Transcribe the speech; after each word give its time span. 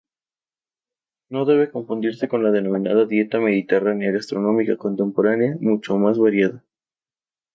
No 1.29 1.45
debe 1.45 1.69
confundirse 1.69 2.27
con 2.27 2.43
la 2.43 2.49
denominada 2.49 3.05
dieta 3.05 3.39
mediterránea, 3.39 4.11
gastronomía 4.11 4.75
contemporánea, 4.75 5.57
mucho 5.59 5.95
más 5.99 6.17
variada. 6.17 6.63